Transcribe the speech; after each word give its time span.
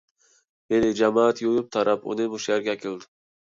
ھېلى 0.75 0.89
جامائەت 1.01 1.43
يۇيۇپ- 1.47 1.69
تاراپ 1.77 2.11
ئۇنى 2.11 2.29
مۇشۇ 2.35 2.53
يەرگە 2.59 2.77
ئەكىلىدۇ. 2.77 3.13